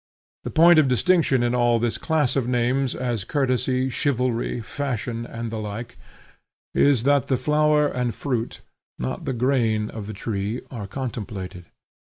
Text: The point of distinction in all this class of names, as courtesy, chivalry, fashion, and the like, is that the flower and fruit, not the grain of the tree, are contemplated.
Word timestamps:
The 0.43 0.49
point 0.49 0.79
of 0.79 0.87
distinction 0.87 1.43
in 1.43 1.53
all 1.53 1.77
this 1.77 1.99
class 1.99 2.35
of 2.35 2.47
names, 2.47 2.95
as 2.95 3.23
courtesy, 3.23 3.91
chivalry, 3.91 4.59
fashion, 4.59 5.27
and 5.27 5.51
the 5.51 5.59
like, 5.59 5.95
is 6.73 7.03
that 7.03 7.27
the 7.27 7.37
flower 7.37 7.87
and 7.87 8.15
fruit, 8.15 8.61
not 8.97 9.25
the 9.25 9.33
grain 9.33 9.91
of 9.91 10.07
the 10.07 10.13
tree, 10.17 10.61
are 10.71 10.87
contemplated. 10.87 11.65